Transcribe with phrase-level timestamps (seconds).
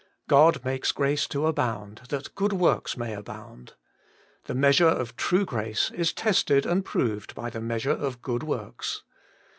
[0.27, 3.75] God makes grace to abound, that good works may abound.
[4.45, 9.03] The measure of true grace is tested and proved by the measure of good works.